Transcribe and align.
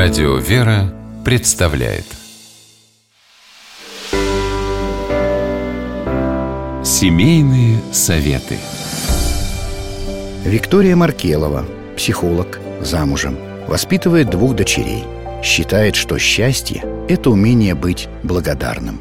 Радио 0.00 0.36
«Вера» 0.36 0.94
представляет 1.24 2.04
Семейные 6.84 7.80
советы 7.90 8.58
Виктория 10.44 10.94
Маркелова, 10.94 11.64
психолог, 11.96 12.60
замужем, 12.80 13.38
воспитывает 13.66 14.30
двух 14.30 14.54
дочерей. 14.54 15.02
Считает, 15.42 15.96
что 15.96 16.16
счастье– 16.16 16.84
это 17.08 17.30
умение 17.30 17.74
быть 17.74 18.08
благодарным. 18.22 19.00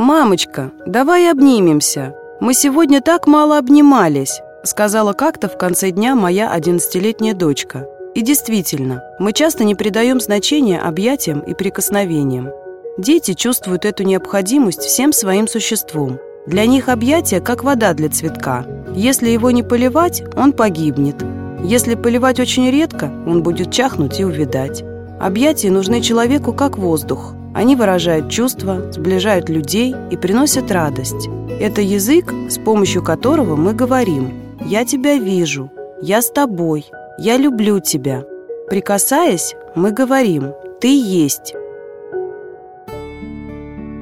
«Мамочка, 0.00 0.72
давай 0.84 1.30
обнимемся. 1.30 2.12
Мы 2.40 2.54
сегодня 2.54 3.00
так 3.00 3.28
мало 3.28 3.56
обнимались», 3.56 4.40
сказала 4.64 5.12
как-то 5.12 5.48
в 5.48 5.56
конце 5.56 5.90
дня 5.90 6.14
моя 6.14 6.50
одиннадцатилетняя 6.50 7.34
дочка. 7.34 7.86
И 8.14 8.22
действительно, 8.22 9.02
мы 9.18 9.32
часто 9.32 9.64
не 9.64 9.74
придаем 9.74 10.20
значения 10.20 10.80
объятиям 10.80 11.40
и 11.40 11.54
прикосновениям. 11.54 12.50
Дети 12.98 13.34
чувствуют 13.34 13.84
эту 13.84 14.02
необходимость 14.02 14.82
всем 14.82 15.12
своим 15.12 15.46
существом. 15.46 16.18
Для 16.46 16.66
них 16.66 16.88
объятия 16.88 17.40
как 17.40 17.62
вода 17.62 17.94
для 17.94 18.08
цветка. 18.08 18.64
Если 18.94 19.28
его 19.28 19.50
не 19.50 19.62
поливать, 19.62 20.22
он 20.36 20.52
погибнет. 20.52 21.16
Если 21.62 21.94
поливать 21.94 22.40
очень 22.40 22.70
редко, 22.70 23.12
он 23.26 23.42
будет 23.42 23.70
чахнуть 23.70 24.18
и 24.18 24.24
увядать. 24.24 24.82
Объятия 25.20 25.70
нужны 25.70 26.00
человеку 26.00 26.52
как 26.52 26.78
воздух. 26.78 27.34
Они 27.54 27.76
выражают 27.76 28.30
чувства, 28.30 28.90
сближают 28.92 29.48
людей 29.48 29.94
и 30.10 30.16
приносят 30.16 30.70
радость. 30.70 31.28
Это 31.60 31.80
язык, 31.82 32.32
с 32.48 32.58
помощью 32.58 33.02
которого 33.02 33.54
мы 33.56 33.74
говорим 33.74 34.49
«Я 34.66 34.84
тебя 34.84 35.16
вижу», 35.16 35.70
«Я 36.02 36.22
с 36.22 36.30
тобой», 36.30 36.86
«Я 37.18 37.36
люблю 37.36 37.80
тебя». 37.80 38.24
Прикасаясь, 38.68 39.54
мы 39.74 39.90
говорим 39.90 40.54
«Ты 40.80 40.88
есть». 40.88 41.54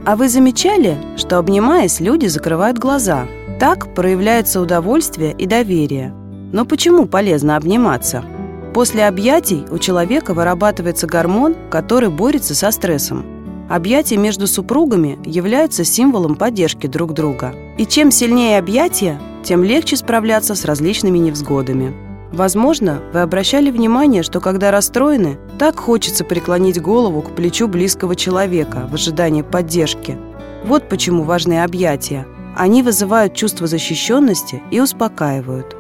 А 0.07 0.17
вы 0.17 0.29
замечали, 0.29 0.97
что 1.17 1.39
обнимаясь, 1.39 2.01
люди 2.01 2.27
закрывают 2.27 2.79
глаза? 2.79 3.27
Так 3.59 3.95
проявляется 3.95 4.61
удовольствие 4.61 5.33
и 5.33 5.47
доверие. 5.47 6.15
Но 6.53 6.65
почему 6.65 7.07
полезно 7.07 7.57
обниматься? 7.57 8.25
После 8.73 9.07
объятий 9.07 9.65
у 9.71 9.79
человека 9.79 10.35
вырабатывается 10.35 11.07
гормон, 11.07 11.57
который 11.71 12.11
борется 12.11 12.55
со 12.55 12.71
стрессом. 12.71 13.38
Объятия 13.69 14.17
между 14.17 14.47
супругами 14.47 15.19
являются 15.25 15.85
символом 15.85 16.37
поддержки 16.37 16.87
друг 16.87 17.13
друга. 17.13 17.55
И 17.77 17.85
чем 17.85 18.11
сильнее 18.11 18.59
объятия, 18.59 19.21
тем 19.45 19.63
легче 19.63 19.97
справляться 19.97 20.55
с 20.55 20.65
различными 20.65 21.19
невзгодами. 21.19 21.95
Возможно, 22.33 23.03
вы 23.13 23.21
обращали 23.21 23.71
внимание, 23.71 24.23
что 24.23 24.41
когда 24.41 24.71
расстроены, 24.71 25.39
так 25.59 25.79
хочется 25.79 26.25
преклонить 26.25 26.81
голову 26.81 27.21
к 27.21 27.35
плечу 27.35 27.69
близкого 27.69 28.17
человека 28.17 28.89
в 28.91 28.95
ожидании 28.95 29.43
поддержки. 29.43 30.19
Вот 30.65 30.89
почему 30.89 31.23
важны 31.25 31.63
объятия. 31.63 32.27
Они 32.57 32.83
вызывают 32.83 33.35
чувство 33.35 33.67
защищенности 33.67 34.63
и 34.71 34.81
успокаивают. 34.81 35.77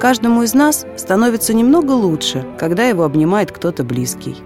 Каждому 0.00 0.42
из 0.42 0.54
нас 0.54 0.84
становится 0.96 1.54
немного 1.54 1.92
лучше, 1.92 2.44
когда 2.58 2.86
его 2.86 3.04
обнимает 3.04 3.52
кто-то 3.52 3.84
близкий. 3.84 4.36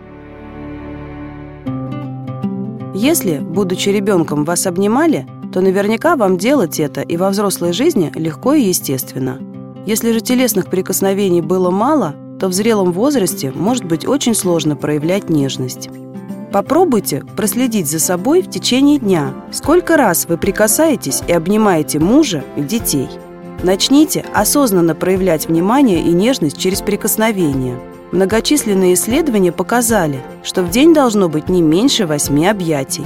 Если, 2.95 3.39
будучи 3.39 3.89
ребенком, 3.89 4.45
вас 4.45 4.69
обнимали, 4.69 5.27
то 5.53 5.61
наверняка 5.61 6.15
вам 6.15 6.39
делать 6.39 6.79
это 6.79 7.01
и 7.01 7.17
во 7.17 7.31
взрослой 7.31 7.73
жизни 7.73 8.13
легко 8.15 8.55
и 8.55 8.63
естественно. 8.63 9.41
Если 9.85 10.13
же 10.13 10.21
телесных 10.21 10.71
прикосновений 10.71 11.41
было 11.41 11.71
мало, 11.71 12.15
то 12.39 12.47
в 12.47 12.53
зрелом 12.53 12.93
возрасте 12.93 13.51
может 13.53 13.85
быть 13.85 14.07
очень 14.07 14.35
сложно 14.35 14.77
проявлять 14.77 15.29
нежность. 15.29 15.91
Попробуйте 16.53 17.25
проследить 17.37 17.91
за 17.91 17.99
собой 17.99 18.43
в 18.43 18.49
течение 18.49 19.01
дня, 19.01 19.35
сколько 19.51 19.97
раз 19.97 20.27
вы 20.29 20.39
прикасаетесь 20.39 21.21
и 21.27 21.33
обнимаете 21.33 21.99
мужа 21.99 22.45
и 22.57 22.63
детей. 22.63 23.09
Начните 23.65 24.25
осознанно 24.33 24.95
проявлять 24.95 25.49
внимание 25.49 26.01
и 26.01 26.13
нежность 26.13 26.59
через 26.59 26.81
прикосновение– 26.81 27.77
Многочисленные 28.13 28.95
исследования 28.95 29.53
показали, 29.53 30.23
что 30.43 30.63
в 30.63 30.71
день 30.71 30.95
должно 30.95 31.29
быть 31.29 31.49
не 31.49 31.63
меньше 31.63 32.07
восьми 32.07 32.47
объятий. 32.47 33.05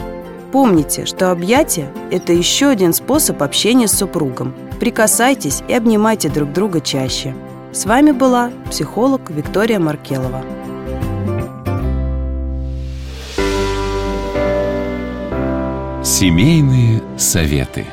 Помните, 0.52 1.06
что 1.06 1.30
объятие– 1.30 1.90
это 2.10 2.32
еще 2.32 2.66
один 2.66 2.92
способ 2.92 3.42
общения 3.42 3.86
с 3.86 3.92
супругом. 3.92 4.54
Прикасайтесь 4.80 5.62
и 5.68 5.74
обнимайте 5.74 6.28
друг 6.28 6.52
друга 6.52 6.80
чаще. 6.80 7.34
С 7.72 7.84
вами 7.84 8.12
была 8.12 8.50
психолог 8.70 9.30
Виктория 9.30 9.78
Маркелова. 9.78 10.42
Семейные 16.02 17.02
советы. 17.18 17.84